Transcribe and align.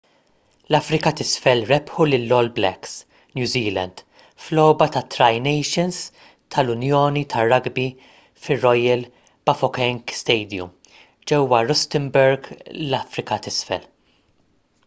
l-afrika 0.73 1.11
t’isfel 1.17 1.59
rebħu 1.71 2.05
lill-all 2.11 2.47
blacks 2.59 2.93
new 3.39 3.49
zealand 3.51 4.01
f’logħba 4.45 4.87
tat-tri 4.95 5.27
nations 5.49 5.99
tal-unjoni 6.57 7.23
tar-rugby 7.35 7.85
fir-royal 8.47 9.05
bafokeng 9.51 10.01
stadium 10.23 10.73
ġewwa 11.33 11.63
rustenburg 11.69 12.51
l-afrika 12.75 13.41
t’isfel 13.49 13.87